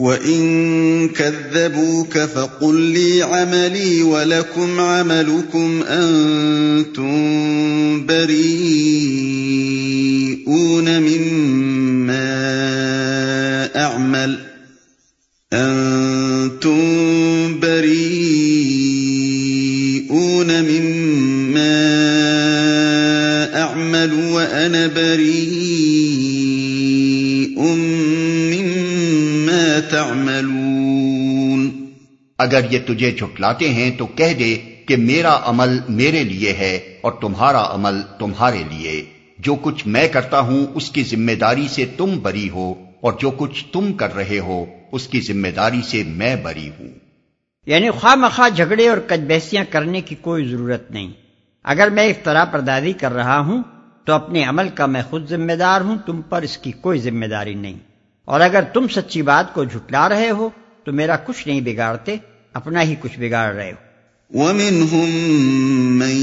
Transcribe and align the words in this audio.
وَإِن 0.00 1.08
كَذَّبُوكَ 1.08 2.18
فَقُل 2.18 2.80
لِّي 2.80 3.22
عَمَلِي 3.22 4.02
وَلَكُمْ 4.02 4.80
عَمَلُكُمْ 4.80 5.82
أَنتُم 5.82 7.16
بَرِيئُونَ 8.06 8.46
مِمَّا 11.02 12.16
أَعْمَلُ 13.76 14.38
أَنتُم 15.52 16.80
بَرِيئُونَ 17.60 18.10
مِمَّا 20.64 21.80
أَعْمَلُ 23.62 24.12
وَأَنَا 24.32 24.86
بَرِيءٌ 24.86 25.40
مِّمَّا 28.52 28.89
تَعْمَلُونَ۔ 29.90 31.84
اگر 32.38 32.72
یہ 32.72 32.78
تجھے 32.86 33.10
جھٹلاتے 33.10 33.68
ہیں 33.68 33.90
تو 33.98 34.06
کہہ 34.06 34.34
دے 34.38 34.54
کہ 34.88 34.96
میرا 34.96 35.38
عمل 35.42 35.78
میرے 35.88 36.24
لیے 36.24 36.52
ہے 36.52 36.98
اور 37.00 37.12
تمہارا 37.12 37.74
عمل 37.74 38.02
تمہارے 38.18 38.62
لیے۔ 38.70 39.04
جو 39.38 39.54
کچھ 39.54 39.86
میں 39.86 40.08
کرتا 40.08 40.40
ہوں، 40.40 40.66
اس 40.74 40.90
کی 40.90 41.02
ذمہ 41.02 41.32
داری 41.32 41.68
سے 41.70 41.84
تم 41.96 42.18
بری 42.22 42.50
ہو، 42.50 42.74
اور 43.00 43.12
جو 43.20 43.30
کچھ 43.30 43.64
تم 43.72 43.92
کر 43.92 44.14
رہے 44.14 44.38
ہو، 44.38 44.64
اس 44.92 45.06
کی 45.06 45.20
ذمہ 45.20 45.48
داری 45.56 45.80
سے 45.84 46.02
میں 46.06 46.36
بری 46.36 46.70
ہوں۔ 46.80 46.88
یعنی 47.66 47.90
خواہ 47.90 48.14
مخواہ 48.14 48.48
جھگڑے 48.48 48.88
اور 48.88 48.98
کج 48.98 49.20
بحثیاں 49.28 49.64
کرنے 49.70 50.00
کی 50.00 50.14
کوئی 50.14 50.44
ضرورت 50.44 50.90
نہیں۔ 50.90 51.12
اگر 51.64 51.88
میں 51.90 52.06
افطرا 52.06 52.44
پردازی 52.44 52.92
کر 52.92 53.12
رہا 53.12 53.38
ہوں، 53.38 53.62
تو 54.04 54.12
اپنے 54.12 54.44
عمل 54.44 54.68
کا 54.68 54.86
میں 54.86 55.02
خود 55.10 55.28
ذمہ 55.28 55.52
دار 55.52 55.80
ہوں، 55.80 55.96
تم 56.06 56.22
پر 56.22 56.42
اس 56.42 56.58
کی 56.58 56.72
کوئی 56.72 56.98
ذمہ 56.98 57.26
داری 57.26 57.54
نہیں۔ 57.54 57.78
اور 58.30 58.40
اگر 58.40 58.62
تم 58.62 58.88
سچی 58.88 59.22
بات 59.22 59.54
کو 59.54 59.64
جھٹلا 59.64 60.08
رہے 60.08 60.30
ہو 60.30 60.48
تو 60.84 60.92
میرا 60.92 61.16
کچھ 61.16 61.48
نہیں 61.48 61.60
بگاڑتے 61.60 62.16
اپنا 62.52 62.82
ہی 62.82 62.94
کچھ 63.00 63.18
بگاڑ 63.18 63.54
رہے 63.54 63.72
ہو۔ 63.72 63.90
وَمِنْهُم 64.38 65.98
مَّن 65.98 66.16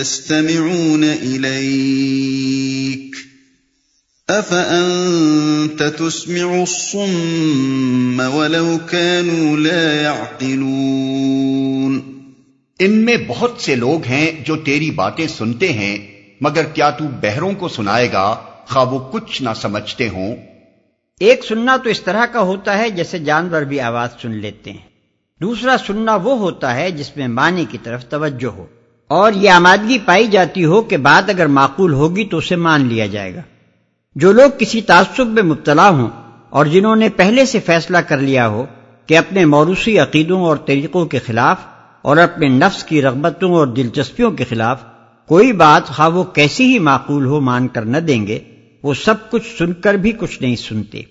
يَسْتَمِعُونَ 0.00 1.04
إِلَيْكَ 1.04 3.16
أَفَأَنتَ 4.32 5.82
تُسْمِعُ 5.96 6.60
الصُّمَّ 6.60 8.24
وَلَوْ 8.24 8.78
كَانُوا 8.90 9.58
لَا 9.58 10.02
يَعْقِلُونَ۔ 10.02 12.00
ان 12.78 12.92
میں 12.92 13.16
بہت 13.26 13.52
سے 13.58 13.74
لوگ 13.74 14.04
ہیں 14.04 14.30
جو 14.44 14.56
تیری 14.56 14.90
باتیں 14.90 15.26
سنتے 15.26 15.72
ہیں 15.72 15.98
مگر 16.40 16.64
کیا 16.64 16.90
تو 16.90 17.04
بہروں 17.22 17.52
کو 17.52 17.68
سنائے 17.68 18.12
گا؟ 18.12 18.36
خواہ 18.68 18.86
وہ 18.86 18.98
کچھ 18.98 19.42
نہ 19.42 19.50
سمجھتے 19.56 20.08
ہوں۔ 20.08 20.55
ایک 21.20 21.44
سننا 21.44 21.76
تو 21.76 21.90
اس 21.90 22.02
طرح 22.02 22.26
کا 22.32 22.40
ہوتا 22.40 22.78
ہے 22.78 22.90
جیسے 22.90 23.18
جانور 23.18 23.62
بھی 23.62 23.80
آواز 23.80 24.08
سن 24.22 24.30
لیتے 24.30 24.70
ہیں۔ 24.70 24.88
دوسرا 25.40 25.76
سننا 25.86 26.14
وہ 26.14 26.38
ہوتا 26.38 26.76
ہے 26.76 26.90
جس 26.90 27.16
میں 27.16 27.28
معنی 27.28 27.64
کی 27.70 27.78
طرف 27.82 28.04
توجہ 28.04 28.46
ہو۔ 28.46 28.66
اور 29.08 29.32
یہ 29.32 29.50
آمادگی 29.50 29.98
پائی 30.04 30.26
جاتی 30.26 30.64
ہو 30.64 30.82
کہ 30.82 30.96
بات 30.96 31.30
اگر 31.30 31.46
معقول 31.46 31.92
ہوگی 31.92 32.24
تو 32.24 32.36
اسے 32.36 32.56
مان 32.56 32.88
لیا 32.88 33.06
جائے 33.06 33.34
گا۔ 33.34 33.40
جو 34.14 34.32
لوگ 34.32 34.50
کسی 34.58 34.80
تعصب 34.80 35.26
میں 35.26 35.42
مبتلا 35.42 35.88
ہوں 35.88 36.08
اور 36.50 36.66
جنہوں 36.66 36.96
نے 36.96 37.08
پہلے 37.08 37.46
سے 37.46 37.60
فیصلہ 37.60 37.98
کر 37.98 38.18
لیا 38.18 38.48
ہو 38.48 38.66
کہ 39.06 39.18
اپنے 39.18 39.44
موروثی 39.44 39.98
عقیدوں 39.98 40.44
اور 40.44 40.56
طریقوں 40.56 41.06
کے 41.06 41.18
خلاف 41.18 41.56
اور 42.02 42.16
اپنے 42.16 42.48
نفس 42.48 42.84
کی 42.84 43.02
رغبتوں 43.02 43.54
اور 43.54 43.66
دلچسپیوں 43.66 44.30
کے 44.30 44.44
خلاف 44.44 44.84
کوئی 45.26 45.52
بات 45.52 45.86
خواہ 45.86 46.08
وہ 46.08 46.24
کیسی 46.24 46.64
ہی 46.64 46.78
معقول 46.78 47.26
ہو 47.26 47.40
مان 47.40 47.68
کر 47.68 47.82
نہ 47.82 47.98
دیں 47.98 48.26
گے 48.26 48.38
وہ 48.86 48.94
سب 48.94 49.30
کچھ 49.30 49.58
سن 49.58 49.72
کر 49.72 49.94
بھی 49.94 50.12
کچھ 50.12 50.42
نہیں 50.42 50.56
سنتے۔ 50.56 51.02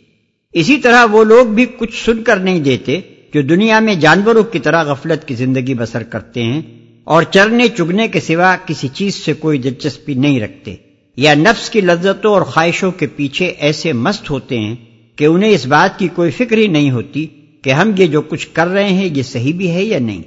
اسی 0.53 0.77
طرح 0.77 1.05
وہ 1.11 1.23
لوگ 1.23 1.45
بھی 1.45 1.65
کچھ 1.77 2.05
سن 2.05 2.23
کر 2.23 2.37
نہیں 2.37 2.59
دیتے 2.59 2.99
جو 3.33 3.41
دنیا 3.41 3.79
میں 3.79 3.95
جانوروں 3.95 4.43
کی 4.43 4.59
طرح 4.59 4.83
غفلت 4.83 5.27
کی 5.27 5.35
زندگی 5.35 5.73
بسر 5.73 6.03
کرتے 6.03 6.43
ہیں 6.43 6.61
اور 7.03 7.23
چرنے 7.23 7.67
چگنے 7.67 8.07
کے 8.07 8.19
سوا 8.19 8.55
کسی 8.65 8.87
چیز 8.87 9.15
سے 9.15 9.33
کوئی 9.33 9.59
دلچسپی 9.59 10.13
نہیں 10.13 10.39
رکھتے۔ 10.39 10.75
یا 11.17 11.33
نفس 11.33 11.69
کی 11.69 11.81
لذتوں 11.81 12.33
اور 12.33 12.41
خواہشوں 12.41 12.91
کے 12.91 13.07
پیچھے 13.07 13.45
ایسے 13.45 13.93
مست 13.93 14.29
ہوتے 14.29 14.59
ہیں 14.59 14.75
کہ 15.15 15.25
انہیں 15.25 15.51
اس 15.51 15.65
بات 15.65 15.99
کی 15.99 16.07
کوئی 16.07 16.31
فکر 16.31 16.57
ہی 16.57 16.67
نہیں 16.67 16.91
ہوتی 16.91 17.27
کہ 17.61 17.69
ہم 17.69 17.91
یہ 17.97 18.05
جو 18.05 18.21
کچھ 18.21 18.47
کر 18.53 18.67
رہے 18.67 18.89
ہیں 18.89 19.09
یہ 19.13 19.23
صحیح 19.23 19.53
بھی 19.53 19.71
ہے 19.71 19.83
یا 19.83 19.99
نہیں۔ 19.99 20.23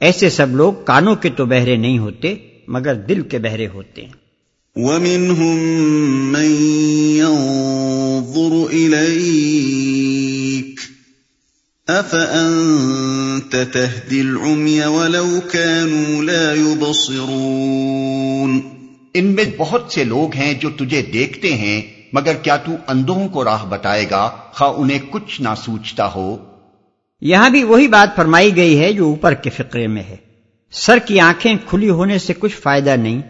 ایسے 0.00 0.30
سب 0.30 0.56
لوگ 0.56 0.72
کانوں 0.84 1.16
کے 1.16 1.28
تو 1.36 1.44
بہرے 1.44 1.76
نہیں 1.76 1.98
ہوتے، 1.98 2.34
مگر 2.68 2.94
دل 2.94 3.20
کے 3.20 3.38
بہرے 3.38 3.66
ہوتے 3.66 4.04
ہیں۔ 4.04 4.21
وَمِنْهُم 4.76 5.56
مَّن 6.32 6.50
يَنظُرُ 7.16 8.72
إِلَيْكَ 8.72 10.80
أَفَأَنتَ 11.88 13.56
تَهْدِي 13.72 14.20
الْعُمْيَ 14.20 14.84
وَلَوْ 14.84 15.40
كَانُوا 15.52 16.22
لَا 16.22 16.52
يُبْصِرُونَ 16.52 18.60
ان 19.14 19.24
میں 19.24 19.44
بہت 19.56 19.82
سے 19.90 20.04
لوگ 20.04 20.34
ہیں 20.34 20.54
جو 20.54 20.70
تجھے 20.70 21.02
دیکھتے 21.02 21.54
ہیں 21.54 21.82
مگر 22.12 22.34
کیا 22.34 22.56
تو 22.56 22.72
اندھوں 22.88 23.28
کو 23.28 23.44
راہ 23.44 23.64
بتائے 23.64 24.06
گا 24.10 24.30
خواہ 24.52 24.72
انہیں 24.76 24.98
کچھ 25.10 25.40
نہ 25.40 25.48
سوچتا 25.64 26.14
ہو؟ 26.14 26.36
یہاں 27.20 27.50
بھی 27.50 27.64
وہی 27.64 27.88
بات 27.88 28.16
فرمائی 28.16 28.56
گئی 28.56 28.78
ہے 28.78 28.92
جو 28.92 29.04
اوپر 29.04 29.34
کے 29.34 29.50
فقرے 29.50 29.86
میں 29.86 30.02
ہے۔ 30.02 30.16
سر 30.72 30.98
کی 30.98 31.20
آنکھیں 31.20 31.54
کھلی 31.66 31.90
ہونے 31.90 32.18
سے 32.18 32.32
کچھ 32.38 32.56
فائدہ 32.56 32.90
نہیں 32.90 33.22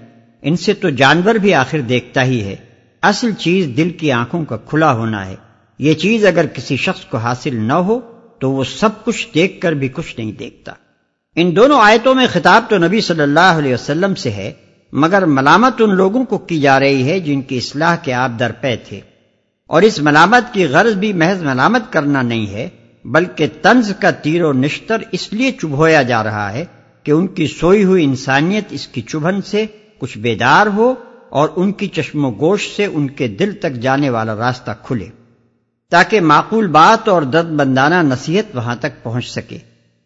ان 0.43 0.57
سے 0.57 0.75
تو 0.75 0.91
جانور 0.91 1.35
بھی 1.35 1.55
آخر 1.55 1.81
دیکھتا 1.81 2.25
ہی 2.25 2.45
ہے۔ 2.45 2.57
اصل 3.03 3.33
چیز 3.33 3.69
دل 3.77 3.91
کی 3.91 4.13
آنکھوں 4.13 4.45
کا 4.45 4.57
کھلا 4.57 4.93
ہونا 4.93 5.27
ہے۔ 5.27 5.35
یہ 5.79 5.95
چیز 5.95 6.25
اگر 6.27 6.47
کسی 6.47 6.77
شخص 6.77 7.05
کو 7.05 7.17
حاصل 7.17 7.57
نہ 7.57 7.73
ہو، 7.73 8.01
تو 8.41 8.51
وہ 8.51 8.65
سب 8.65 9.05
کچھ 9.05 9.29
دیکھ 9.35 9.61
کر 9.61 9.73
بھی 9.73 9.89
کچھ 9.89 10.15
نہیں 10.19 10.33
دیکھتا۔ 10.33 10.73
ان 11.37 11.57
دونوں 11.57 11.81
آیتوں 11.81 12.15
میں 12.15 12.27
خطاب 12.33 12.65
تو 12.69 12.79
نبی 12.79 13.01
صلی 13.01 13.23
اللہ 13.23 13.41
علیہ 13.41 13.75
وسلم 13.75 14.15
سے 14.15 14.31
ہے، 14.31 14.53
مگر 14.93 15.25
ملامت 15.25 15.83
ان 15.83 15.95
لوگوں 15.95 16.25
کو 16.25 16.39
کی 16.39 16.61
جا 16.61 16.81
رہی 16.81 17.11
ہے 17.11 17.21
جن 17.21 17.43
کی 17.43 17.57
اصلاح 17.57 17.97
کے 17.97 18.13
آپ 18.13 18.31
درپے 18.39 18.77
تھے۔ 18.89 19.01
اور 19.67 19.83
اس 19.83 20.01
ملامت 20.01 20.55
کی 20.55 20.67
غرض 20.67 20.95
بھی 20.95 21.13
محض 21.13 21.43
ملامت 21.43 21.93
کرنا 21.93 22.23
نہیں 22.23 22.47
ہے، 22.47 22.69
بلکہ 23.05 23.47
طنز 23.63 23.93
کا 24.01 24.11
تیر 24.11 24.45
و 24.45 24.53
نشتر 24.53 25.03
اس 25.13 25.33
لیے 25.33 25.53
چبھویا 25.53 26.03
جا 26.03 26.25
رہا 26.25 26.53
ہے 26.53 26.65
کہ 27.03 27.11
ان 27.11 27.27
کی 27.27 27.47
سوئی 27.47 27.85
ہوئی 27.85 28.05
انسانیت 28.05 28.65
اس 28.71 28.89
کی 28.89 29.01
چبھن 29.01 29.43
سے 29.43 29.67
کچھ 30.03 30.19
بیدار 30.19 30.67
ہو 30.67 30.95
اور 31.29 31.49
ان 31.57 31.73
کی 31.73 31.87
چشم 31.87 32.25
و 32.25 32.31
گوش 32.31 32.77
سے 32.77 32.87
ان 32.87 33.09
کے 33.11 33.29
دل 33.29 33.53
تک 33.53 33.73
جانے 33.73 34.11
والا 34.11 34.35
راستہ 34.37 34.71
کھلے، 34.83 35.09
تاکہ 35.93 36.21
معقول 36.21 36.67
بات 36.67 37.09
اور 37.09 37.23
درد 37.23 37.51
بندانہ 37.51 38.03
نصیحت 38.03 38.57
وہاں 38.57 38.75
تک 38.77 39.03
پہنچ 39.03 39.27
سکے۔ 39.27 39.59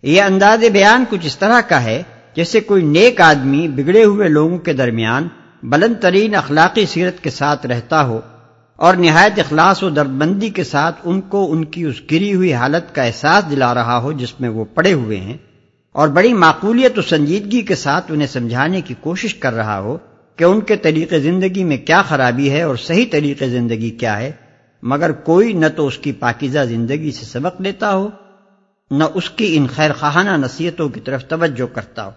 یہ 0.03 0.23
انداز 0.23 0.65
بیان 0.73 1.05
کچھ 1.11 1.27
اس 1.27 1.39
طرح 1.39 1.61
کا 1.61 1.83
ہے 1.83 2.03
جیسے 2.37 2.61
کوئی 2.61 2.84
نیک 2.84 3.21
آدمی 3.21 3.69
بگڑے 3.69 4.05
ہوئے 4.05 4.29
لوگوں 4.29 4.59
کے 4.59 4.73
درمیان 4.73 5.29
بلند 5.62 5.95
ترین 6.01 6.34
اخلاقی 6.34 6.87
سیرت 6.87 7.23
کے 7.25 7.31
ساتھ 7.31 7.67
رہتا 7.67 8.05
ہو 8.07 8.21
اور 8.77 8.95
نہایت 8.95 9.39
اخلاص 9.39 9.83
و 9.83 9.91
دردبندی 9.91 10.51
کے 10.51 10.65
ساتھ 10.65 11.01
ان 11.05 11.21
کو 11.21 11.53
ان 11.53 11.65
کی 11.65 11.84
اس 11.84 12.01
گری 12.11 12.34
ہوئی 12.34 12.53
حالت 12.55 12.95
کا 12.95 13.03
احساس 13.03 13.51
دلا 13.51 13.75
رہا 13.75 13.99
ہو 13.99 14.13
جس 14.13 14.41
میں 14.41 14.49
وہ 14.49 14.65
پڑے 14.65 14.93
ہوئے 14.93 15.21
ہیں۔ 15.21 15.37
اور 15.97 16.09
بڑی 16.09 16.33
معقولیت 16.33 16.99
و 16.99 17.03
سنجیدگی 17.03 17.61
کے 17.62 17.75
ساتھ 17.75 18.12
انہیں 18.12 18.27
سمجھانے 18.27 18.81
کی 18.81 18.95
کوشش 19.01 19.34
کر 19.34 19.53
رہا 19.53 19.79
ہو 19.81 19.97
کہ 20.37 20.45
ان 20.45 20.61
کے 20.61 20.77
طریقے 20.77 21.21
زندگی 21.21 21.65
میں 21.65 21.77
کیا 21.77 22.03
خرابی 22.03 22.51
ہے 22.51 22.62
اور 22.62 22.77
صحیح 22.77 23.05
طریقے 23.11 23.49
زندگی 23.49 23.91
کیا 23.91 24.19
ہے، 24.19 24.33
مگر 24.83 25.12
کوئی 25.12 25.53
نہ 25.53 25.67
تو 25.77 25.87
اس 25.87 25.99
کی 25.99 26.12
پاکیزہ 26.12 26.65
زندگی 26.69 27.11
سے 27.11 27.25
سبق 27.25 27.61
لیتا 27.61 27.93
ہو، 27.95 28.09
نہ 28.91 29.05
اس 29.15 29.31
کی 29.31 29.57
ان 29.57 29.67
خیر 29.67 29.93
خواہانہ 29.93 30.37
نصیحتوں 30.37 30.89
کی 30.89 31.01
طرف 31.01 31.25
توجہ 31.25 31.75
کرتا 31.75 32.07
ہو۔ 32.07 32.11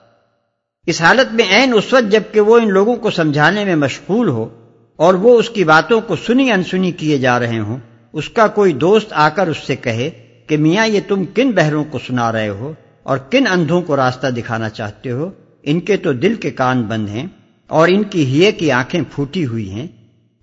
اس 0.87 1.01
حالت 1.01 1.33
میں 1.33 1.45
عین 1.51 1.73
اس 1.73 1.93
وقت 1.93 2.11
جبکہ 2.11 2.39
وہ 2.39 2.59
ان 2.59 2.69
لوگوں 2.71 2.95
کو 2.95 3.09
سمجھانے 3.11 3.65
میں 3.65 3.75
مشغول 3.75 4.29
ہو 4.29 4.47
اور 4.95 5.13
وہ 5.13 5.39
اس 5.39 5.49
کی 5.49 5.63
باتوں 5.63 6.01
کو 6.01 6.15
سنی 6.15 6.51
انسنی 6.51 6.91
کیے 6.91 7.17
جا 7.17 7.39
رہے 7.39 7.59
ہوں، 7.59 7.77
اس 8.13 8.29
کا 8.29 8.47
کوئی 8.47 8.73
دوست 8.73 9.13
آ 9.13 9.29
کر 9.29 9.47
اس 9.47 9.57
سے 9.67 9.75
کہے 9.75 10.09
کہ 10.47 10.57
میاں 10.57 10.87
یہ 10.87 10.99
تم 11.07 11.25
کن 11.25 11.51
بہروں 11.51 11.83
کو 11.83 11.99
سنا 12.07 12.31
رہے 12.31 12.49
ہو؟ 12.49 12.73
اور 13.09 13.17
کن 13.17 13.47
اندھوں 13.47 13.81
کو 13.81 13.95
راستہ 13.95 14.27
دکھانا 14.27 14.69
چاہتے 14.69 15.11
ہو؟ 15.11 15.29
ان 15.63 15.79
کے 15.79 15.97
تو 15.97 16.13
دل 16.13 16.35
کے 16.35 16.51
کان 16.51 16.81
بند 16.81 17.09
ہیں 17.09 17.25
اور 17.67 17.87
ان 17.87 18.03
کی 18.03 18.25
ہیے 18.25 18.51
کی 18.51 18.71
آنکھیں 18.71 19.01
پھوٹی 19.15 19.45
ہوئی 19.45 19.69
ہیں۔ 19.69 19.87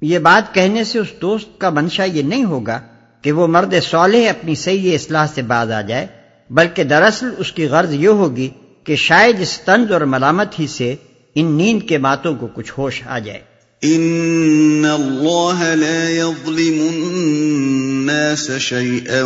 یہ 0.02 0.18
بات 0.18 0.54
کہنے 0.54 0.84
سے 0.84 0.98
اس 0.98 1.06
دوست 1.20 1.58
کا 1.58 1.70
منشا 1.70 2.04
یہ 2.04 2.22
نہیں 2.22 2.44
ہوگا 2.44 2.80
کہ 3.22 3.32
وہ 3.32 3.46
مرد 3.46 3.74
صالح 3.82 4.30
اپنی 4.30 4.54
صحیح 4.54 4.94
اصلاح 4.94 5.26
سے 5.34 5.42
باز 5.42 5.70
آ 5.70 5.80
جائے، 5.80 6.06
بلکہ 6.50 6.84
دراصل 6.84 7.30
اس 7.38 7.52
کی 7.52 7.66
غرض 7.66 7.94
یہ 7.94 8.08
ہوگی 8.08 8.48
کہ 8.84 8.96
شاید 8.96 9.40
اس 9.40 9.60
طنز 9.60 9.92
اور 9.92 10.00
ملامت 10.00 10.60
ہی 10.60 10.66
سے 10.66 10.94
ان 11.34 11.46
نیند 11.46 11.88
کے 11.88 11.98
باتوں 11.98 12.34
کو 12.34 12.46
کچھ 12.46 12.72
ہوش 12.78 13.02
آ 13.06 13.18
جائے۔ 13.18 13.40
ان 13.82 14.84
اللہ 14.88 15.74
لا 15.74 16.10
يظلم 16.10 16.80
الناس 16.80 18.50
شيئا 18.60 19.22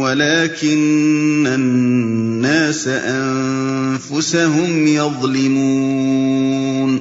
ولكن 0.00 1.48
الناس 1.52 2.88
انفسهم 3.04 4.86
يظلمون۔ 4.86 6.98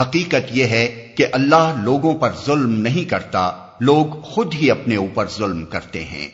حقیقت 0.00 0.50
یہ 0.50 0.64
ہے 0.64 1.12
کہ 1.16 1.26
اللہ 1.32 1.80
لوگوں 1.84 2.14
پر 2.14 2.30
ظلم 2.46 2.80
نہیں 2.80 3.04
کرتا 3.04 3.52
لوگ 3.80 4.04
خود 4.04 4.54
ہی 4.54 4.70
اپنے 4.70 4.96
اوپر 4.96 5.26
ظلم 5.38 5.64
کرتے 5.64 6.04
ہیں۔ 6.04 6.28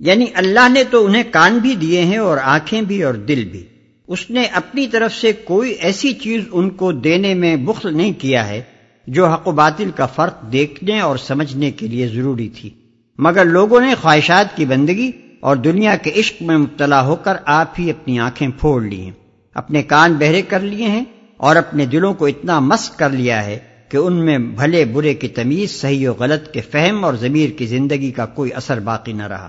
یعنی 0.00 0.26
اللہ 0.34 0.68
نے 0.68 0.84
تو 0.84 1.06
انہیں 1.06 1.24
کان 1.30 1.58
بھی 1.58 1.74
دیے 1.74 2.00
ہیں 2.00 2.16
اور 2.16 2.38
آنکھیں 2.42 2.82
بھی 2.82 3.02
اور 3.02 3.14
دل 3.14 3.44
بھی۔ 3.44 3.64
اس 4.08 4.30
نے 4.30 4.44
اپنی 4.44 4.86
طرف 4.86 5.14
سے 5.14 5.32
کوئی 5.32 5.70
ایسی 5.70 6.12
چیز 6.12 6.42
ان 6.52 6.70
کو 6.70 6.92
دینے 6.92 7.34
میں 7.34 7.56
بخل 7.56 7.96
نہیں 7.96 8.12
کیا 8.18 8.48
ہے۔ 8.48 8.62
جو 9.08 9.26
حق 9.26 9.48
و 9.48 9.50
باطل 9.50 9.90
کا 9.96 10.06
فرق 10.06 10.52
دیکھنے 10.52 11.00
اور 11.00 11.16
سمجھنے 11.16 11.70
کے 11.70 11.88
لیے 11.88 12.08
ضروری 12.08 12.48
تھی۔ 12.48 12.70
مگر 13.18 13.44
لوگوں 13.44 13.80
نے 13.80 13.94
خواہشات 13.94 14.56
کی 14.56 14.64
بندگی 14.64 15.10
اور 15.40 15.56
دنیا 15.56 15.96
کے 15.96 16.12
عشق 16.16 16.42
میں 16.42 16.58
مبتلا 16.58 17.06
ہو 17.06 17.16
کر 17.16 17.36
آپ 17.44 17.72
ہی 17.78 17.90
اپنی 17.90 18.18
آنکھیں 18.18 18.48
پھوڑ 18.60 18.82
لی 18.82 19.00
ہیں۔ 19.00 19.10
اپنے 19.54 19.82
کان 19.82 20.14
بہرے 20.14 20.42
کر 20.42 20.60
لیے 20.60 20.86
ہیں 20.86 21.04
اور 21.36 21.56
اپنے 21.56 21.86
دلوں 21.86 22.14
کو 22.14 22.26
اتنا 22.26 22.60
مسک 22.60 22.98
کر 22.98 23.10
لیا 23.10 23.46
ہے 23.46 23.58
کہ 23.88 23.96
ان 23.96 24.12
میں 24.12 24.38
بھلے 24.38 24.84
برے 24.84 25.14
کی 25.14 25.28
تمیز، 25.28 25.80
صحیح 25.80 26.08
و 26.08 26.12
غلط 26.12 26.52
کے 26.52 26.60
فہم 26.60 27.04
اور 27.04 27.14
ضمیر 27.14 27.50
کی 27.50 27.66
زندگی 27.66 28.10
کا 28.10 28.26
کوئی 28.26 28.52
اثر 28.52 28.80
باقی 28.80 29.12
نہ 29.12 29.26
رہا۔ 29.26 29.48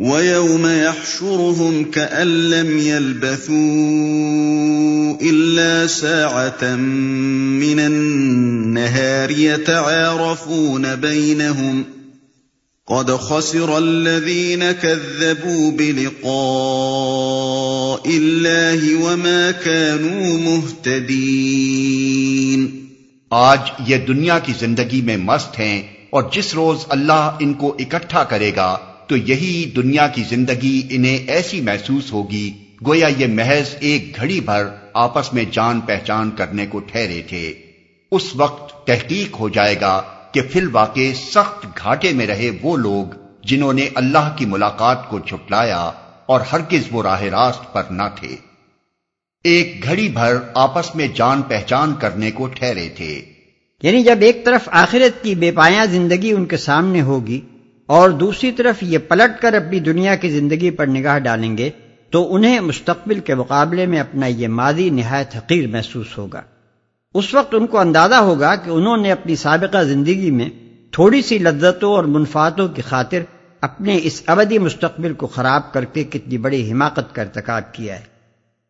وَيَوْمَ 0.00 0.66
يَحْشُرُهُمْ 0.66 1.84
كَأَن 1.84 2.26
لَّمْ 2.26 2.78
يَلْبَثُوا 2.78 3.56
إِلَّا 5.22 5.86
سَاعَةً 5.86 6.76
مِّنَ 7.60 7.80
النَّهَارِ 7.80 9.38
يَتَعَارَفُونَ 9.38 10.94
بَيْنَهُمْ 10.94 11.84
قَدْ 12.86 13.10
خَسِرَ 13.10 13.76
الَّذِينَ 13.76 14.72
كَذَّبُوا 14.72 15.70
بِلِقَاءِ 15.70 18.16
اللَّهِ 18.16 18.94
وَمَا 18.94 19.50
كَانُوا 19.50 20.38
مُهْتَدِينَ۔ 20.38 22.68
آج 23.30 23.60
یہ 23.86 23.96
دنیا 23.96 24.38
کی 24.38 24.52
زندگی 24.58 25.02
میں 25.02 25.16
مست 25.16 25.58
ہیں 25.58 25.82
اور 26.10 26.22
جس 26.32 26.54
روز 26.54 26.78
اللہ 26.88 27.36
ان 27.40 27.54
کو 27.54 27.76
اکٹھا 27.78 28.24
کرے 28.24 28.52
گا 28.56 28.78
تو 29.10 29.16
یہی 29.16 29.70
دنیا 29.76 30.06
کی 30.06 30.22
زندگی 30.28 30.86
انہیں 30.90 31.18
ایسی 31.30 31.60
محسوس 31.60 32.12
ہوگی، 32.12 32.52
گویا 32.86 33.08
یہ 33.18 33.26
محض 33.26 33.74
ایک 33.80 34.16
گھڑی 34.16 34.40
بھر 34.40 34.64
آپس 34.94 35.32
میں 35.32 35.44
جان 35.52 35.80
پہچان 35.80 36.30
کرنے 36.30 36.66
کو 36.66 36.78
ٹھہرے 36.78 37.22
تھے۔ 37.28 37.52
اس 38.12 38.36
وقت 38.36 38.86
تحقیق 38.86 39.40
ہو 39.40 39.48
جائے 39.48 39.80
گا 39.80 40.02
کہ 40.32 40.42
فی 40.42 40.58
الواقع 40.58 41.00
سخت 41.32 41.66
گھاٹے 41.78 42.12
میں 42.12 42.26
رہے 42.26 42.50
وہ 42.62 42.76
لوگ 42.76 43.14
جنہوں 43.44 43.72
نے 43.72 43.88
اللہ 43.94 44.34
کی 44.36 44.46
ملاقات 44.46 45.08
کو 45.08 45.18
جھٹلایا 45.18 45.90
اور 46.26 46.40
ہرگز 46.52 46.82
وہ 46.90 47.02
راہ 47.02 47.22
راست 47.22 47.72
پر 47.72 47.82
نہ 47.90 48.02
تھے۔ 48.20 48.36
ایک 49.44 49.84
گھڑی 49.84 50.08
بھر 50.08 50.36
آپس 50.54 50.94
میں 50.94 51.08
جان 51.14 51.42
پہچان 51.42 51.94
کرنے 51.98 52.30
کو 52.30 52.46
ٹھہرے 52.46 52.88
تھے۔ 52.96 53.22
یعنی 53.82 54.02
جب 54.02 54.18
ایک 54.20 54.44
طرف 54.44 54.68
آخرت 54.72 55.22
کی 55.22 55.34
بے 55.34 55.52
پایا 55.52 55.84
زندگی 55.84 56.32
ان 56.32 56.44
کے 56.44 56.56
سامنے 56.56 57.00
ہوگی 57.00 57.40
اور 57.90 58.10
دوسری 58.10 58.52
طرف 58.52 58.82
یہ 58.82 58.98
پلٹ 58.98 59.42
کر 59.42 59.54
اپنی 59.54 59.80
دنیا 59.80 60.16
کی 60.16 60.30
زندگی 60.30 60.70
پر 60.70 60.86
نگاہ 60.86 61.18
ڈالیں 61.18 61.58
گے 61.58 61.70
تو 62.10 62.34
انہیں 62.34 62.60
مستقبل 62.60 63.20
کے 63.20 63.34
مقابلے 63.34 63.86
میں 63.86 64.00
اپنا 64.00 64.26
یہ 64.26 64.48
ماضی 64.48 64.90
نہایت 64.90 65.36
حقیر 65.36 65.66
محسوس 65.66 66.18
ہوگا۔ 66.18 66.42
اس 67.14 67.34
وقت 67.34 67.54
ان 67.54 67.66
کو 67.66 67.78
اندازہ 67.78 68.14
ہوگا 68.14 68.54
کہ 68.54 68.70
انہوں 68.70 68.96
نے 68.96 69.12
اپنی 69.12 69.36
سابقہ 69.36 69.82
زندگی 69.82 70.30
میں 70.30 70.48
تھوڑی 70.92 71.22
سی 71.22 71.38
لذتوں 71.38 71.92
اور 71.92 72.04
منفاتوں 72.04 72.68
کی 72.68 72.82
خاطر 72.82 73.18
اپنے 73.60 73.98
اس 74.02 74.22
ابدی 74.26 74.58
مستقبل 74.58 75.12
کو 75.12 75.26
خراب 75.26 75.72
کر 75.72 75.84
کے 75.84 76.04
کتنی 76.04 76.38
بڑی 76.38 76.72
حماقت 76.72 77.14
کا 77.14 77.22
ارتکاب 77.22 77.74
کیا 77.74 77.94
ہے۔ 77.94 78.04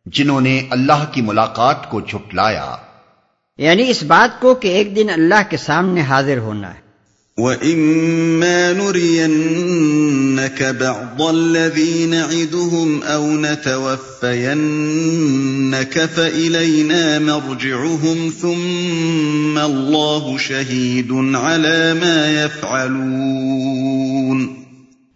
جنہوں 0.05 0.41
نے 0.41 0.67
اللہ 0.69 1.05
کی 1.11 1.21
ملاقات 1.21 1.89
کو 1.89 2.01
جھٹلایا۔ 2.01 2.75
یعنی 3.57 3.89
اس 3.89 4.03
بات 4.03 4.41
کو 4.41 4.55
کہ 4.55 4.67
ایک 4.67 4.95
دن 4.95 5.07
اللہ 5.09 5.49
کے 5.49 5.57
سامنے 5.57 6.01
حاضر 6.01 6.37
ہونا 6.37 6.73
ہے۔ 6.73 6.90
وَإِمَّا 7.37 8.73
نُرِيَنَّكَ 8.73 10.63
بَعْضَ 10.63 11.21
الَّذِي 11.21 12.05
نَعِدُهُمْ 12.05 13.03
أَوْ 13.03 13.27
نَتَوَفَّيَنَّكَ 13.27 16.09
فَإِلَيْنَا 16.15 17.19
مَرْجِعُهُمْ 17.19 18.31
ثُمَّ 18.41 19.57
اللَّهُ 19.57 20.37
شَهِيدٌ 20.37 21.35
عَلَى 21.35 21.93
مَا 21.93 22.43
يَفْعَلُونَ 22.43 24.47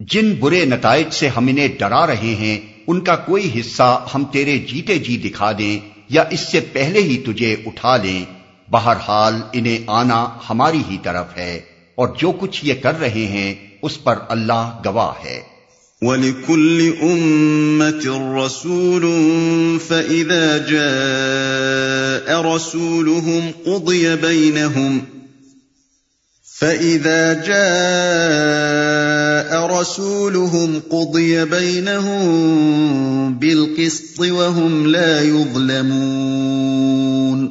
جن 0.00 0.34
برے 0.40 0.64
نتائج 0.64 1.12
سے 1.12 1.28
ہم 1.28 1.46
انہیں 1.46 1.68
ڈرا 1.78 2.06
رہے 2.06 2.26
ہیں، 2.34 2.58
ان 2.86 3.00
کا 3.00 3.16
کوئی 3.16 3.60
حصہ 3.60 4.06
ہم 4.14 4.24
تیرے 4.32 4.58
جیتے 4.58 4.98
جی 4.98 5.18
دکھا 5.18 5.52
دیں 5.52 5.78
یا 6.08 6.24
اس 6.30 6.52
سے 6.52 6.60
پہلے 6.60 7.02
ہی 7.02 7.16
تجھے 7.16 7.56
اٹھا 7.66 7.96
لیں، 7.96 8.24
بہرحال 8.70 9.34
انہیں 9.52 9.78
آنا 9.86 10.28
ہماری 10.50 10.82
ہی 10.90 10.96
طرف 11.02 11.36
ہے۔ 11.36 11.75
اور 11.96 12.08
جو 12.18 12.32
کچھ 12.40 12.64
یہ 12.64 12.74
کر 12.74 13.00
رہے 13.00 13.08
ہیں 13.08 13.54
اس 13.82 14.04
پر 14.04 14.14
اللہ 14.28 14.80
گواہ 14.86 15.24
ہے۔ 15.24 15.40
وَلِكُلِّ 16.02 16.92
أُمَّةٍ 17.02 18.44
رَسُولٌ 18.44 19.08
فَإِذَا 19.86 20.56
جَاءَ 20.56 22.54
رَسُولُهُمْ 22.54 23.50
قُضِيَ 23.64 24.08
بَيْنَهُمْ 24.20 24.98
فَإِذَا 26.58 27.32
جَاءَ 27.32 29.80
رَسُولُهُمْ 29.80 30.78
قُضِيَ 30.88 31.44
بَيْنَهُمْ 31.44 33.38
بِالْقِسْطِ 33.38 34.30
وَهُمْ 34.30 34.86
لَا 34.86 35.22
يُظْلَمُونَ 35.22 37.46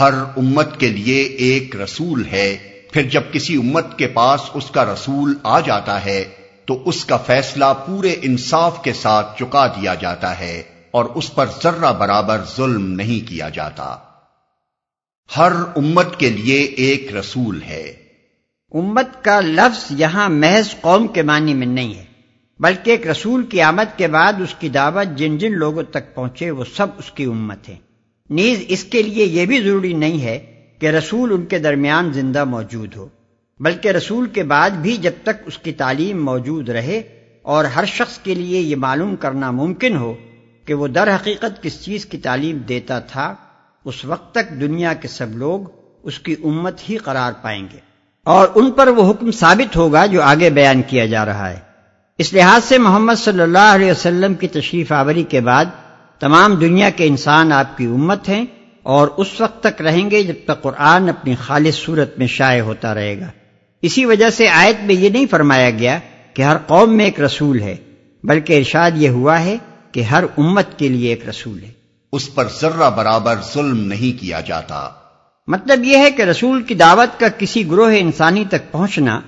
ہر 0.00 0.12
امت 0.36 0.80
کے 0.80 0.88
لیے 0.88 1.22
ایک 1.22 1.76
رسول 1.76 2.24
ہے۔ 2.24 2.71
پھر 2.92 3.02
جب 3.02 3.22
کسی 3.32 3.56
امت 3.56 3.98
کے 3.98 4.06
پاس 4.06 4.40
اس 4.54 4.70
کا 4.70 4.84
رسول 4.84 5.34
آ 5.42 5.60
جاتا 5.60 6.04
ہے، 6.04 6.24
تو 6.64 6.82
اس 6.84 7.04
کا 7.04 7.16
فیصلہ 7.16 7.64
پورے 7.86 8.14
انصاف 8.22 8.82
کے 8.82 8.92
ساتھ 8.92 9.38
چکا 9.38 9.66
دیا 9.66 9.94
جاتا 9.94 10.38
ہے 10.38 10.62
اور 10.90 11.04
اس 11.04 11.34
پر 11.34 11.46
ذرہ 11.62 11.92
برابر 11.92 12.40
ظلم 12.56 12.92
نہیں 12.92 13.28
کیا 13.28 13.48
جاتا۔ 13.48 13.96
ہر 15.36 15.52
امت 15.76 16.20
کے 16.20 16.30
لیے 16.30 16.62
ایک 16.62 17.16
رسول 17.16 17.62
ہے۔ 17.62 17.92
امت 18.72 19.24
کا 19.24 19.40
لفظ 19.40 19.84
یہاں 19.90 20.28
محض 20.28 20.80
قوم 20.80 21.06
کے 21.06 21.22
معنی 21.22 21.54
میں 21.54 21.66
نہیں 21.66 21.94
ہے، 21.94 22.04
بلکہ 22.60 22.90
ایک 22.90 23.06
رسول 23.06 23.46
کی 23.46 23.60
آمد 23.60 23.98
کے 23.98 24.08
بعد 24.08 24.32
اس 24.32 24.54
کی 24.58 24.68
دعوت 24.68 25.18
جن 25.18 25.38
جن 25.38 25.52
لوگوں 25.52 25.82
تک 25.82 26.14
پہنچے، 26.14 26.50
وہ 26.50 26.64
سب 26.76 26.86
اس 26.98 27.10
کی 27.10 27.24
امت 27.24 27.68
ہے 27.68 27.76
نیز 28.30 28.64
اس 28.68 28.84
کے 28.84 29.02
لیے 29.02 29.24
یہ 29.24 29.46
بھی 29.46 29.60
ضروری 29.60 29.92
نہیں 29.92 30.20
ہے 30.20 30.51
کہ 30.82 30.86
رسول 30.86 31.32
ان 31.32 31.46
کے 31.46 31.58
درمیان 31.58 32.12
زندہ 32.12 32.44
موجود 32.44 32.96
ہو، 32.96 33.08
بلکہ 33.60 33.88
رسول 33.88 34.26
کے 34.26 34.42
بعد 34.42 34.70
بھی 34.70 34.96
جب 34.96 35.10
تک 35.22 35.30
اس 35.44 35.58
کی 35.58 35.72
تعلیم 35.72 36.24
موجود 36.24 36.68
رہے 36.68 37.02
اور 37.42 37.64
ہر 37.64 37.84
شخص 37.84 38.18
کے 38.18 38.34
لیے 38.34 38.60
یہ 38.60 38.76
معلوم 38.76 39.16
کرنا 39.16 39.50
ممکن 39.50 39.96
ہو 39.96 40.14
کہ 40.66 40.74
وہ 40.74 40.86
در 40.86 41.14
حقیقت 41.14 41.62
کس 41.62 41.84
چیز 41.84 42.06
کی 42.06 42.18
تعلیم 42.18 42.58
دیتا 42.58 42.98
تھا، 42.98 43.34
اس 43.84 44.04
وقت 44.04 44.34
تک 44.34 44.60
دنیا 44.60 44.94
کے 44.94 45.08
سب 45.08 45.26
لوگ 45.36 45.60
اس 46.02 46.18
کی 46.18 46.34
امت 46.44 46.90
ہی 46.90 46.96
قرار 46.96 47.32
پائیں 47.42 47.66
گے۔ 47.72 47.78
اور 48.24 48.48
ان 48.54 48.70
پر 48.70 48.88
وہ 48.88 49.10
حکم 49.10 49.30
ثابت 49.30 49.76
ہوگا 49.76 50.06
جو 50.06 50.22
آگے 50.22 50.50
بیان 50.50 50.82
کیا 50.82 51.06
جا 51.06 51.24
رہا 51.24 51.50
ہے۔ 51.50 51.60
اس 52.18 52.32
لحاظ 52.32 52.64
سے 52.64 52.78
محمد 52.78 53.14
صلی 53.14 53.42
اللہ 53.42 53.70
علیہ 53.72 53.90
وسلم 53.90 54.34
کی 54.34 54.48
تشریف 54.48 54.92
آوری 54.92 55.22
کے 55.22 55.40
بعد 55.40 55.64
تمام 56.18 56.54
دنیا 56.54 56.90
کے 56.90 57.06
انسان 57.06 57.52
آپ 57.52 57.78
کی 57.78 57.84
امت 57.84 58.28
ہیں۔ 58.28 58.46
اور 58.82 59.08
اس 59.16 59.40
وقت 59.40 59.62
تک 59.62 59.82
رہیں 59.82 60.10
گے 60.10 60.22
جب 60.22 60.34
تک 60.44 60.62
قرآن 60.62 61.08
اپنی 61.08 61.34
خالص 61.34 61.74
صورت 61.74 62.18
میں 62.18 62.26
شائع 62.26 62.62
ہوتا 62.62 62.94
رہے 62.94 63.20
گا۔ 63.20 63.26
اسی 63.82 64.04
وجہ 64.04 64.30
سے 64.30 64.48
آیت 64.48 64.84
میں 64.84 64.94
یہ 64.94 65.08
نہیں 65.08 65.26
فرمایا 65.30 65.70
گیا 65.70 65.98
کہ 66.34 66.42
ہر 66.42 66.56
قوم 66.66 66.96
میں 66.96 67.04
ایک 67.04 67.20
رسول 67.20 67.62
ہے 67.62 67.76
بلکہ 68.24 68.58
ارشاد 68.58 68.90
یہ 68.94 69.08
ہوا 69.08 69.40
ہے 69.40 69.56
کہ 69.92 70.02
ہر 70.02 70.24
امت 70.38 70.78
کے 70.78 70.88
لیے 70.88 71.10
ایک 71.10 71.28
رسول 71.28 71.62
ہے۔ 71.62 71.70
اس 72.12 72.34
پر 72.34 72.48
ذرہ 72.60 72.90
برابر 72.90 73.34
ظلم 73.54 73.78
نہیں 73.78 74.20
کیا 74.20 74.40
جاتا۔ 74.40 74.88
مطلب 75.46 75.84
یہ 75.84 75.96
ہے 75.96 76.10
کہ 76.10 76.22
رسول 76.22 76.62
کی 76.62 76.74
دعوت 76.74 77.20
کا 77.20 77.28
کسی 77.28 77.70
گروہ 77.70 77.90
انسانی 77.98 78.44
تک 78.50 78.72
پہنچنا 78.72 79.20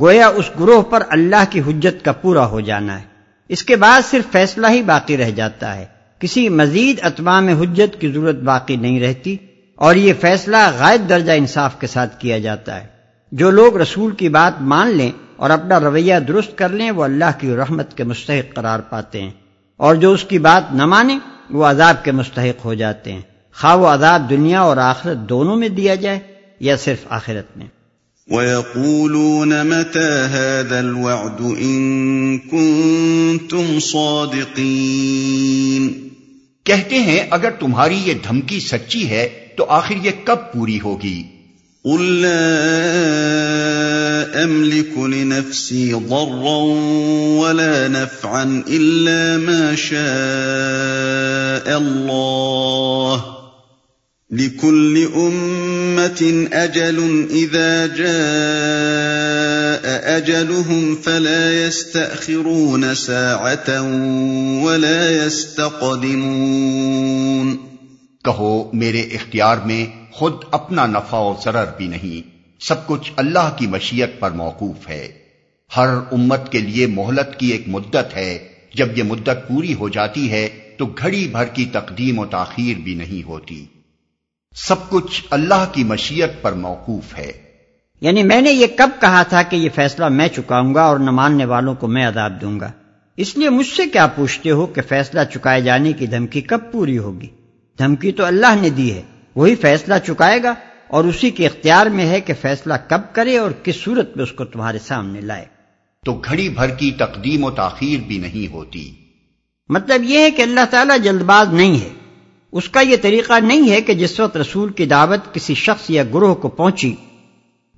گویا 0.00 0.28
اس 0.28 0.50
گروہ 0.60 0.82
پر 0.82 1.02
اللہ 1.08 1.44
کی 1.50 1.60
حجت 1.60 2.04
کا 2.04 2.12
پورا 2.12 2.46
ہو 2.46 2.60
جانا 2.60 3.00
ہے۔ 3.00 3.04
اس 3.48 3.62
کے 3.62 3.76
بعد 3.76 4.00
صرف 4.10 4.32
فیصلہ 4.32 4.66
ہی 4.70 4.82
باقی 4.82 5.16
رہ 5.16 5.30
جاتا 5.30 5.76
ہے۔ 5.76 5.86
کسی 6.20 6.48
مزید 6.48 6.98
اتمام 7.02 7.48
حجت 7.48 8.00
کی 8.00 8.12
ضرورت 8.12 8.34
باقی 8.34 8.76
نہیں 8.76 9.00
رہتی 9.00 9.36
اور 9.74 9.94
یہ 9.94 10.12
فیصلہ 10.20 10.56
غائب 10.78 11.08
درجہ 11.08 11.32
انصاف 11.32 11.80
کے 11.80 11.86
ساتھ 11.86 12.20
کیا 12.20 12.38
جاتا 12.38 12.80
ہے۔ 12.80 12.86
جو 13.32 13.50
لوگ 13.50 13.76
رسول 13.76 14.14
کی 14.14 14.28
بات 14.28 14.62
مان 14.62 14.88
لیں 14.88 15.10
اور 15.36 15.50
اپنا 15.50 15.80
رویہ 15.80 16.14
درست 16.28 16.58
کر 16.58 16.68
لیں، 16.68 16.90
وہ 16.90 17.04
اللہ 17.04 17.38
کی 17.38 17.54
رحمت 17.54 17.96
کے 17.96 18.04
مستحق 18.04 18.54
قرار 18.54 18.78
پاتے 18.78 19.22
ہیں۔ 19.22 19.30
اور 19.76 19.94
جو 19.94 20.12
اس 20.12 20.24
کی 20.24 20.38
بات 20.38 20.74
نہ 20.74 20.86
مانیں، 20.86 21.18
وہ 21.50 21.64
عذاب 21.64 22.04
کے 22.04 22.12
مستحق 22.12 22.64
ہو 22.64 22.74
جاتے 22.74 23.12
ہیں۔ 23.12 23.22
خواہ 23.54 23.76
وہ 23.76 23.86
عذاب 23.86 24.30
دنیا 24.30 24.60
اور 24.60 24.76
آخرت 24.76 25.16
دونوں 25.16 25.56
میں 25.56 25.68
دیا 25.68 25.94
جائے 25.94 26.18
یا 26.60 26.76
صرف 26.76 26.98
آخرت 27.08 27.58
میں۔ 27.58 27.66
وَيَقُولُونَ 28.26 29.64
مَتَى 29.64 30.28
هَذَا 30.28 30.78
الْوَعْدُ 30.78 31.56
إِن 31.56 32.38
كُنتُمْ 32.38 33.80
صَادِقِينَ 33.80 36.09
کہتے 36.70 36.98
ہیں، 36.98 37.20
اگر 37.30 37.50
تمہاری 37.50 38.00
یہ 38.04 38.14
دھمکی 38.24 38.60
سچی 38.60 39.10
ہے، 39.10 39.28
تو 39.56 39.64
آخر 39.68 39.94
یہ 40.02 40.10
کب 40.24 40.52
پوری 40.52 40.80
ہوگی؟ 40.80 41.22
قل 41.84 42.02
لا 42.22 42.38
املك 44.42 44.98
لنفسي 44.98 45.92
ضرا 45.92 46.56
ولا 47.38 47.88
نفعا 47.88 48.64
الا 48.68 49.36
ما 49.36 49.74
شاء 49.74 49.98
الله 51.78 53.29
لكل 54.32 55.08
امه 55.14 56.46
اجل 56.52 57.26
اذا 57.30 57.86
جاء 57.86 60.16
اجلهم 60.16 60.94
فلا 61.04 61.52
يستاخرون 61.52 62.94
ساعه 62.94 63.80
ولا 64.62 65.10
يستقدمون 65.10 67.56
کہو، 68.24 68.72
میرے 68.72 69.00
اختیار 69.00 69.56
میں 69.56 69.86
خود 70.12 70.32
اپنا 70.50 70.86
نفع 70.86 71.18
و 71.18 71.34
ضرر 71.44 71.66
بھی 71.76 71.86
نہیں، 71.86 72.30
سب 72.60 72.86
کچھ 72.86 73.12
اللہ 73.16 73.54
کی 73.58 73.66
مشیت 73.66 74.20
پر 74.20 74.30
موقوف 74.30 74.88
ہے۔ 74.88 75.08
ہر 75.76 75.88
امت 76.12 76.52
کے 76.52 76.58
لیے 76.58 76.86
مہلت 76.86 77.38
کی 77.38 77.48
ایک 77.48 77.62
مدت 77.66 78.16
ہے، 78.16 78.48
جب 78.74 78.98
یہ 78.98 79.02
مدت 79.02 79.48
پوری 79.48 79.74
ہو 79.74 79.88
جاتی 79.88 80.30
ہے 80.30 80.48
تو 80.76 80.86
گھڑی 80.86 81.28
بھر 81.28 81.44
کی 81.44 81.64
تقدیم 81.64 82.18
و 82.18 82.26
تاخیر 82.26 82.78
بھی 82.78 82.94
نہیں 82.94 83.22
ہوتی۔ 83.22 83.64
سب 84.54 84.90
کچھ 84.90 85.24
اللہ 85.30 85.64
کی 85.72 85.84
مشیت 85.84 86.42
پر 86.42 86.52
موقوف 86.52 87.18
ہے۔ 87.18 87.32
یعنی 88.00 88.22
میں 88.22 88.40
نے 88.40 88.50
یہ 88.50 88.66
کب 88.76 88.90
کہا 89.00 89.22
تھا 89.22 89.42
کہ 89.42 89.56
یہ 89.56 89.68
فیصلہ 89.74 90.08
میں 90.08 90.28
چکاؤں 90.28 90.74
گا 90.74 90.82
اور 90.82 90.98
نہ 90.98 91.10
ماننے 91.10 91.44
والوں 91.44 91.74
کو 91.74 91.88
میں 91.88 92.06
عذاب 92.06 92.40
دوں 92.40 92.60
گا۔ 92.60 92.72
اس 93.16 93.38
لیے 93.38 93.48
مجھ 93.48 93.66
سے 93.66 93.86
کیا 93.86 94.06
پوچھتے 94.06 94.50
ہو 94.50 94.66
کہ 94.66 94.82
فیصلہ 94.82 95.20
چکائے 95.34 95.60
جانے 95.60 95.92
کی 95.92 96.06
دھمکی 96.06 96.40
کب 96.40 96.58
پوری 96.72 96.98
ہوگی؟ 96.98 97.26
دھمکی 97.78 98.12
تو 98.12 98.24
اللہ 98.24 98.54
نے 98.60 98.70
دی 98.70 98.94
ہے 98.94 99.02
وہی 99.34 99.54
فیصلہ 99.54 99.94
چکائے 100.06 100.42
گا 100.42 100.54
اور 100.88 101.04
اسی 101.04 101.30
کے 101.30 101.46
اختیار 101.46 101.86
میں 101.86 102.06
ہے 102.06 102.20
کہ 102.20 102.34
فیصلہ 102.40 102.74
کب 102.88 103.00
کرے 103.12 103.38
اور 103.38 103.50
کس 103.62 103.76
صورت 103.76 104.16
میں 104.16 104.24
اس 104.24 104.32
کو 104.32 104.44
تمہارے 104.44 104.78
سامنے 104.78 105.20
لائے۔ 105.20 105.44
تو 106.04 106.12
گھڑی 106.12 106.48
بھر 106.48 106.68
کی 106.68 106.90
تقدیم 106.90 107.44
و 107.44 107.50
تاخیر 107.50 107.98
بھی 108.06 108.18
نہیں 108.18 108.52
ہوتی۔ 108.52 108.94
مطلب 109.68 110.02
یہ 110.04 110.18
ہے 110.18 110.30
کہ 110.30 110.42
اللہ 110.42 110.64
تعالیٰ 110.70 110.98
جلد 110.98 111.22
باز 111.22 111.52
نہیں 111.52 111.84
ہے۔ 111.84 111.99
اس 112.52 112.68
کا 112.68 112.80
یہ 112.80 112.96
طریقہ 113.02 113.38
نہیں 113.40 113.70
ہے 113.70 113.80
کہ 113.80 113.94
جس 113.94 114.18
وقت 114.20 114.36
رسول 114.36 114.72
کی 114.72 114.86
دعوت 114.86 115.32
کسی 115.34 115.54
شخص 115.54 115.90
یا 115.90 116.02
گروہ 116.14 116.34
کو 116.34 116.48
پہنچی، 116.48 116.94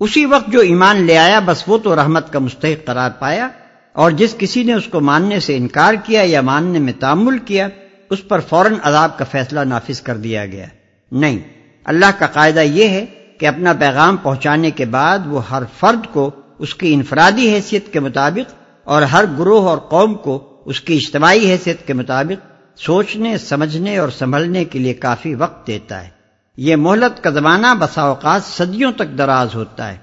اسی 0.01 0.25
وقت 0.27 0.49
جو 0.49 0.61
ایمان 0.61 1.03
لے 1.07 1.17
آیا، 1.19 1.41
بس 1.45 1.63
وہ 1.67 1.79
تو 1.79 1.97
رحمت 1.97 2.33
کا 2.33 2.39
مستحق 2.39 2.87
قرار 2.87 3.11
پایا، 3.19 3.49
اور 3.97 4.11
جس 4.11 4.35
کسی 4.39 4.63
نے 4.63 4.73
اس 4.73 4.87
کو 4.87 5.01
ماننے 5.01 5.41
سے 5.41 5.57
انکار 5.57 5.95
کیا 6.05 6.23
یا 6.25 6.41
ماننے 6.41 6.79
میں 6.79 6.93
تعمل 7.01 7.39
کیا، 7.39 7.69
اس 8.11 8.29
پر 8.29 8.41
فوراً 8.41 8.75
عذاب 8.83 9.19
کا 9.19 9.25
فیصلہ 9.31 9.61
نافذ 9.61 10.01
کر 10.01 10.17
دیا 10.17 10.47
گیا۔ 10.47 10.67
نہیں، 11.13 11.39
اللہ 11.87 12.19
کا 12.19 12.27
قاعدہ 12.27 12.61
یہ 12.61 12.89
ہے 12.89 13.05
کہ 13.39 13.47
اپنا 13.47 13.73
پیغام 13.73 14.17
پہنچانے 14.17 14.71
کے 14.71 14.85
بعد 14.85 15.19
وہ 15.27 15.49
ہر 15.51 15.63
فرد 15.81 16.07
کو 16.13 16.31
اس 16.59 16.75
کی 16.75 16.95
انفرادی 16.95 17.49
حیثیت 17.49 17.93
کے 17.93 18.01
مطابق 18.01 18.55
اور 18.87 19.03
ہر 19.03 19.25
گروہ 19.39 19.69
اور 19.69 19.79
قوم 19.79 20.15
کو 20.15 20.63
اس 20.65 20.81
کی 20.81 20.97
اجتماعی 20.97 21.51
حیثیت 21.51 21.87
کے 21.87 21.93
مطابق 21.93 22.52
سوچنے، 22.77 23.39
سمجھنے 23.39 23.99
اور 23.99 24.09
سنبھلنے 24.09 24.65
کے 24.65 24.79
لیے 24.79 24.95
کافی 24.95 25.35
وقت 25.35 25.67
دیتا 25.67 26.05
ہے۔ 26.05 26.09
یہ 26.57 26.77
مہلت 26.77 27.25
کا 27.25 27.31
زمانہ 27.31 27.67
بسا 27.79 28.03
اوقات 28.03 28.45
صدیوں 28.45 28.93
تک 28.93 29.19
دراز 29.19 29.55
ہوتا 29.55 29.93
ہے۔ 29.93 29.97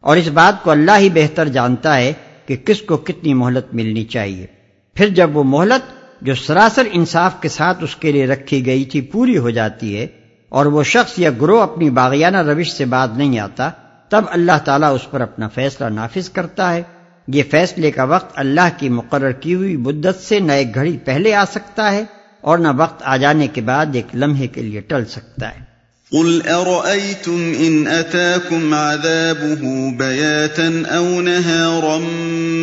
اور 0.00 0.16
اس 0.16 0.28
بات 0.28 0.62
کو 0.62 0.70
اللہ 0.70 0.98
ہی 0.98 1.08
بہتر 1.10 1.48
جانتا 1.48 1.96
ہے 1.96 2.12
کہ 2.46 2.56
کس 2.56 2.82
کو 2.82 2.96
کتنی 2.96 3.34
مہلت 3.34 3.74
ملنی 3.74 4.04
چاہیے۔ 4.04 4.46
پھر 4.94 5.08
جب 5.08 5.36
وہ 5.36 5.44
مہلت 5.44 6.04
جو 6.22 6.34
سراسر 6.34 6.82
انصاف 6.92 7.40
کے 7.40 7.48
ساتھ 7.48 7.84
اس 7.84 7.96
کے 7.96 8.12
لیے 8.12 8.26
رکھی 8.26 8.66
گئی 8.66 8.84
تھی 8.84 9.00
پوری 9.00 9.38
ہو 9.38 9.50
جاتی 9.50 9.98
ہے 9.98 10.06
اور 10.48 10.66
وہ 10.66 10.82
شخص 10.82 11.18
یا 11.18 11.30
گروہ 11.30 11.62
اپنی 11.62 11.90
باغیانہ 11.90 12.36
روش 12.36 12.72
سے 12.72 12.84
بعد 12.84 13.08
نہیں 13.16 13.38
آتا، 13.38 13.70
تب 14.08 14.24
اللہ 14.28 14.58
تعالیٰ 14.64 14.94
اس 14.94 15.10
پر 15.10 15.20
اپنا 15.20 15.48
فیصلہ 15.48 15.86
نافذ 15.88 16.30
کرتا 16.30 16.74
ہے۔ 16.74 16.82
یہ 17.28 17.42
فیصلے 17.50 17.90
کا 17.90 18.04
وقت 18.04 18.32
اللہ 18.34 18.68
کی 18.78 18.88
مقرر 18.88 19.32
کی 19.32 19.54
ہوئی 19.54 19.76
بدت 19.76 20.22
سے 20.22 20.40
نہ 20.40 20.52
ایک 20.52 20.74
گھڑی 20.74 20.98
پہلے 21.04 21.34
آ 21.34 21.44
سکتا 21.44 21.92
ہے۔ 21.92 22.04
اور 22.44 22.58
نہ 22.58 22.68
وقت 22.76 23.02
آ 23.02 23.16
جانے 23.16 23.46
کے 23.46 23.60
بعد 23.60 23.86
ایک 23.94 24.06
لمحے 24.14 24.46
کے 24.46 24.62
لیے 24.62 24.80
ٹل 24.80 25.04
سکتا 25.04 25.48
ہے۔ 25.48 25.74
قل 26.12 26.40
ارأيتم 26.48 27.52
ان 27.58 27.86
اتاكم 27.86 28.74
عذابه 28.74 29.96
بياتا 29.96 30.96
او 30.96 31.20
نهارا 31.20 31.98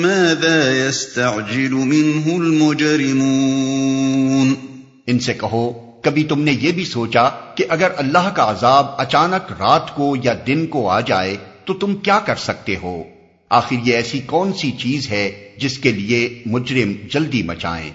ماذا 0.01 0.75
يستعجل 0.75 1.69
منه 1.69 2.35
المجرمون 2.35 4.53
ان 5.07 5.19
سے 5.19 5.33
کہو 5.33 5.91
کبھی 6.03 6.23
تم 6.23 6.41
نے 6.41 6.51
یہ 6.51 6.71
بھی 6.71 6.85
سوچا 6.85 7.29
کہ 7.55 7.65
اگر 7.69 7.87
اللہ 7.97 8.31
کا 8.35 8.51
عذاب 8.51 8.85
اچانک 8.97 9.51
رات 9.51 9.95
کو 9.95 10.15
یا 10.23 10.33
دن 10.47 10.67
کو 10.67 10.89
آ 10.89 10.99
جائے 10.99 11.37
تو 11.65 11.73
تم 11.73 11.95
کیا 11.95 12.19
کر 12.19 12.35
سکتے 12.35 12.75
ہو؟ 12.83 13.03
آخر 13.49 13.87
یہ 13.87 13.95
ایسی 13.95 14.19
کون 14.19 14.53
سی 14.53 14.71
چیز 14.71 15.09
ہے 15.09 15.49
جس 15.57 15.77
کے 15.77 15.91
لیے 15.91 16.43
مجرم 16.45 16.93
جلدی 17.11 17.43
مچائیں؟ 17.43 17.91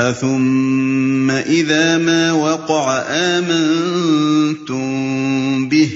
اثم 0.00 1.30
اذا 1.46 1.98
ما 1.98 2.32
وقع 2.32 3.04
آمنتم 3.08 4.88
به 5.68 5.90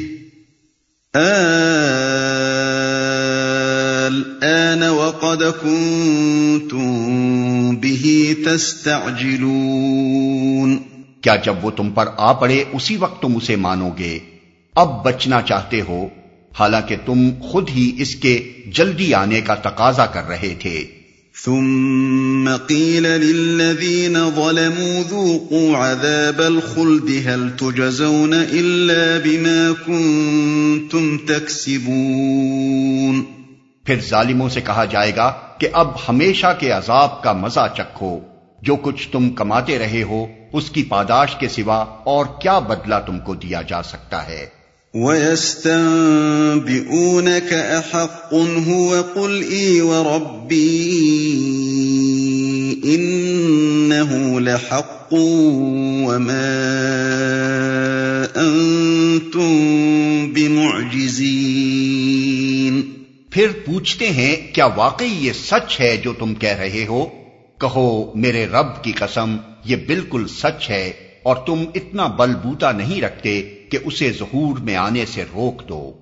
الان 4.05 4.89
وقد 4.89 5.55
كنتم 5.63 6.97
به 7.77 8.37
تستعجلون 8.47 10.79
کیا 11.21 11.37
جب 11.37 11.55
وہ 11.63 11.71
تم 11.71 11.91
پر 11.91 12.09
آ 12.17 12.33
پڑے 12.33 12.65
اسی 12.73 12.97
وقت 12.97 13.23
تم 13.23 13.37
اسے 13.37 13.57
مانو 13.57 13.91
گے؟ 13.99 14.19
اب 14.75 15.05
بچنا 15.05 15.43
چاہتے 15.43 15.81
ہو، 15.81 16.09
حالانکہ 16.59 16.97
تم 17.07 17.31
خود 17.41 17.71
ہی 17.71 17.93
اس 17.99 18.15
کے 18.15 18.53
جلدی 18.67 19.15
آنے 19.15 19.41
کا 19.41 19.55
تقاضا 19.55 20.07
کر 20.07 20.29
رہے 20.29 20.55
تھے۔ 20.59 21.04
ثم 21.43 22.49
قيل 22.69 23.03
للذين 23.03 24.17
ظلموا 24.37 25.03
ذوقوا 25.11 25.77
عذاب 25.77 26.41
الخلد 26.41 27.11
هل 27.27 27.51
تجزون 27.57 28.35
إلا 28.35 29.19
بما 29.25 29.73
كنتم 29.87 31.19
تكسبون 31.27 33.23
پھر 33.85 34.01
ظالموں 34.09 34.49
سے 34.49 34.61
کہا 34.61 34.85
جائے 34.85 35.17
گا 35.17 35.33
کہ 35.59 35.69
اب 35.73 35.89
ہمیشہ 36.09 36.47
کے 36.59 36.71
عذاب 36.71 37.23
کا 37.23 37.33
مزہ 37.33 37.67
چکھو۔ 37.77 38.21
جو 38.63 38.77
کچھ 38.77 39.09
تم 39.09 39.31
کماتے 39.31 39.79
رہے 39.79 40.03
ہو، 40.03 40.27
اس 40.53 40.71
کی 40.71 40.83
پاداش 40.83 41.35
کے 41.35 41.49
سوا 41.49 41.77
اور 42.05 42.27
کیا 42.41 42.59
بدلہ 42.59 42.95
تم 43.07 43.19
کو 43.19 43.35
دیا 43.35 43.63
جا 43.63 43.83
سکتا 43.83 44.27
ہے؟ 44.27 44.64
وَيَسْتَنبِئُونَكَ 44.95 47.53
أَحَقٌ 47.53 48.35
هُوَ 48.67 49.03
قُلْ 49.15 49.53
إِي 49.53 49.81
وَرَبِّي 49.81 50.91
إِنَّهُ 52.85 54.41
لَحَقٌ 54.41 55.15
وَمَا 56.07 56.65
أَنتُم 58.37 59.53
بِمُعْجِزِينَ 60.33 62.83
پھر 63.31 63.47
پوچھتے 63.65 64.11
ہیں 64.11 64.55
کیا 64.55 64.67
واقعی 64.67 65.17
یہ 65.21 65.33
سچ 65.33 65.81
ہے 65.81 65.97
جو 65.97 66.13
تم 66.13 66.35
کہہ 66.35 66.49
رہے 66.49 66.87
ہو؟ 66.89 67.07
کہو، 67.61 68.13
میرے 68.15 68.47
رب 68.47 68.85
کی 68.85 68.93
قسم، 68.93 69.37
یہ 69.65 69.77
بالکل 69.77 70.29
سچ 70.29 70.71
ہے۔ 70.71 71.14
اور 71.25 71.37
تم 71.37 71.65
اتنا 71.75 72.07
بل 72.07 72.35
بوتا 72.35 72.73
نہیں 72.73 73.01
رکھتے 73.01 73.43
کہ 73.71 73.79
اسے 73.85 74.13
ظہور 74.13 74.59
میں 74.59 74.77
آنے 74.77 75.07
سے 75.07 75.23
روک 75.23 75.69
دو۔ 75.69 75.93